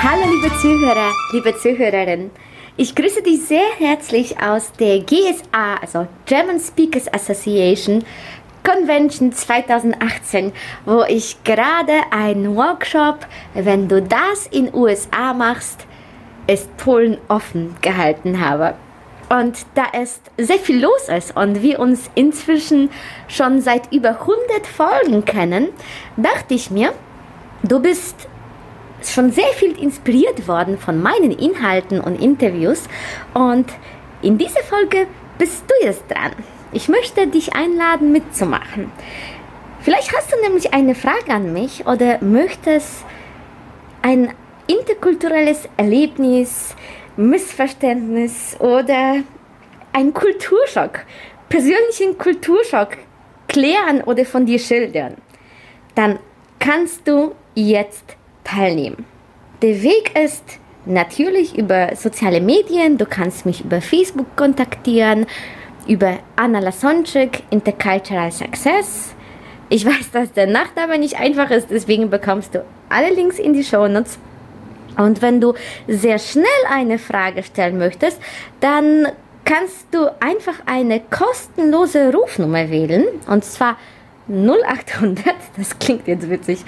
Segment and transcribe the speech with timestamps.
[0.00, 2.30] Hallo liebe Zuhörer, liebe Zuhörerinnen.
[2.76, 8.04] Ich grüße dich sehr herzlich aus der GSA, also German Speakers Association
[8.62, 10.52] Convention 2018,
[10.84, 15.84] wo ich gerade einen Workshop, wenn du das in USA machst,
[16.46, 18.74] ist Polen offen gehalten habe.
[19.30, 22.90] Und da ist sehr viel los ist und wir uns inzwischen
[23.26, 25.70] schon seit über 100 Folgen kennen,
[26.16, 26.92] dachte ich mir,
[27.64, 28.28] du bist
[29.02, 32.84] schon sehr viel inspiriert worden von meinen Inhalten und Interviews
[33.34, 33.66] und
[34.22, 35.06] in dieser Folge
[35.38, 36.32] bist du jetzt dran.
[36.72, 38.90] Ich möchte dich einladen mitzumachen.
[39.80, 43.04] Vielleicht hast du nämlich eine Frage an mich oder möchtest
[44.02, 44.34] ein
[44.66, 46.74] interkulturelles Erlebnis,
[47.16, 49.22] Missverständnis oder
[49.92, 51.00] ein Kulturschock,
[51.48, 52.98] persönlichen Kulturschock
[53.48, 55.16] klären oder von dir schildern,
[55.94, 56.18] dann
[56.58, 58.17] kannst du jetzt
[58.48, 59.04] teilnehmen.
[59.62, 60.44] Der Weg ist
[60.86, 62.96] natürlich über soziale Medien.
[62.96, 65.26] Du kannst mich über Facebook kontaktieren,
[65.86, 69.14] über Anna Lasonczyk, Intercultural Success.
[69.68, 73.64] Ich weiß, dass der Nachname nicht einfach ist, deswegen bekommst du alle Links in die
[73.64, 74.18] Show Notes.
[74.96, 75.54] Und wenn du
[75.86, 78.20] sehr schnell eine Frage stellen möchtest,
[78.60, 79.08] dann
[79.44, 83.04] kannst du einfach eine kostenlose Rufnummer wählen.
[83.28, 83.76] Und zwar
[84.28, 86.64] 0800, das klingt jetzt witzig,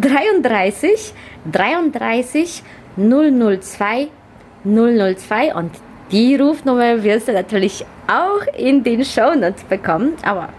[0.00, 1.12] 33
[1.50, 2.62] 33
[2.96, 4.08] 002
[4.64, 5.70] 002 und
[6.12, 10.12] die Rufnummer wirst du natürlich auch in den Shownotes bekommen.
[10.22, 10.50] Aber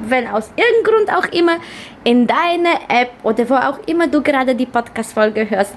[0.00, 1.56] wenn aus irgendeinem Grund auch immer
[2.04, 5.74] in deiner App oder wo auch immer du gerade die Podcast-Folge hörst,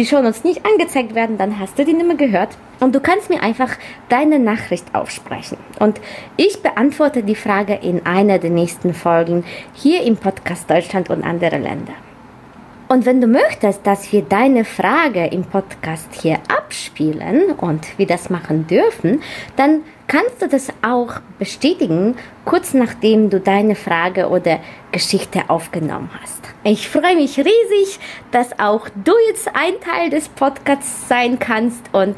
[0.00, 3.42] die Shownotes nicht angezeigt werden, dann hast du die Nummer gehört und du kannst mir
[3.42, 3.76] einfach
[4.08, 5.58] deine Nachricht aufsprechen.
[5.78, 6.00] Und
[6.38, 9.44] ich beantworte die Frage in einer der nächsten Folgen
[9.74, 11.92] hier im Podcast Deutschland und andere Länder.
[12.92, 18.30] Und wenn du möchtest, dass wir deine Frage im Podcast hier abspielen und wir das
[18.30, 19.22] machen dürfen,
[19.54, 24.58] dann kannst du das auch bestätigen, kurz nachdem du deine Frage oder
[24.90, 26.42] Geschichte aufgenommen hast.
[26.64, 28.00] Ich freue mich riesig,
[28.32, 32.16] dass auch du jetzt ein Teil des Podcasts sein kannst und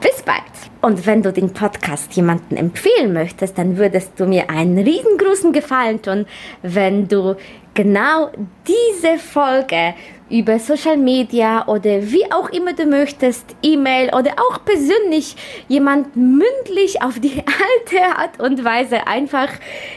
[0.00, 0.38] bis bald.
[0.80, 6.00] Und wenn du den Podcast jemandem empfehlen möchtest, dann würdest du mir einen riesengroßen Gefallen
[6.00, 6.26] tun,
[6.62, 7.34] wenn du
[7.78, 8.30] genau
[8.66, 9.94] diese Folge
[10.28, 15.36] über Social Media oder wie auch immer du möchtest, E-Mail oder auch persönlich
[15.68, 19.48] jemand mündlich auf die alte Art und Weise einfach,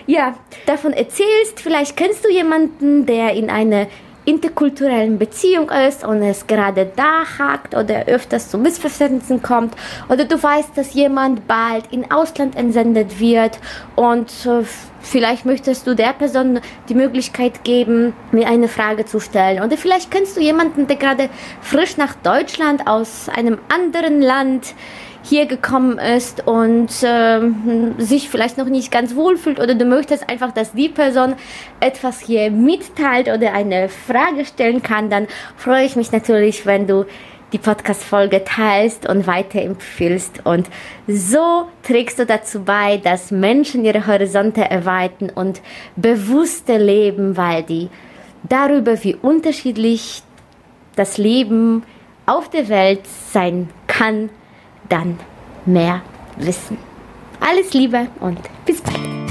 [0.05, 0.35] ja,
[0.67, 1.59] davon erzählst.
[1.59, 3.87] Vielleicht kennst du jemanden, der in eine
[4.25, 9.73] interkulturellen Beziehung ist und es gerade da hakt oder öfters zu Missverständnissen kommt
[10.07, 13.57] oder du weißt, dass jemand bald in Ausland entsendet wird
[13.95, 14.63] und äh,
[15.01, 19.63] vielleicht möchtest du der Person die Möglichkeit geben, mir eine Frage zu stellen.
[19.63, 21.29] Oder vielleicht kennst du jemanden, der gerade
[21.61, 24.73] frisch nach Deutschland aus einem anderen Land
[25.23, 27.39] hier gekommen ist und äh,
[27.99, 29.59] sich vielleicht noch nicht ganz wohl fühlt.
[29.59, 31.35] Oder du möchtest einfach, dass die Person
[31.79, 37.05] etwas hier mitteilt oder eine Frage stellen kann, dann freue ich mich natürlich, wenn du
[37.51, 40.45] die Podcast-Folge teilst und weiterempfiehlst.
[40.45, 40.69] Und
[41.07, 45.61] so trägst du dazu bei, dass Menschen ihre Horizonte erweitern und
[45.95, 47.89] bewusster leben, weil die
[48.43, 50.23] darüber, wie unterschiedlich
[50.95, 51.83] das Leben
[52.25, 53.01] auf der Welt
[53.31, 54.29] sein kann,
[54.89, 55.19] dann
[55.65, 56.01] mehr
[56.37, 56.77] wissen.
[57.39, 58.80] Alles Liebe und bis.